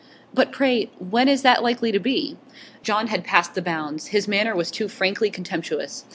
'But, 0.33 0.51
pray, 0.51 0.85
when 0.97 1.29
is 1.29 1.43
that 1.43 1.61
likely 1.61 1.91
to 1.91 1.99
be?' 1.99 2.35
John 2.81 3.05
had 3.05 3.23
passed 3.23 3.53
the 3.53 3.61
bounds; 3.61 4.07
his 4.07 4.27
manner 4.27 4.55
was 4.55 4.71
too 4.71 4.87
frankly 4.87 5.29
contemptuous. 5.29 6.05